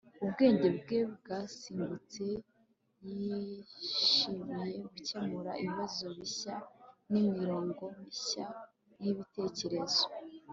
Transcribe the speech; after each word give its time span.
Ubwenge 0.23 0.67
bwe 0.79 0.99
bwasimbutse 1.15 2.25
yishimiye 3.07 4.69
gukemura 4.91 5.51
ibibazo 5.61 6.05
bishya 6.17 6.55
nimirongo 7.11 7.83
mishya 7.99 8.45
yibitekerezo 9.01 10.03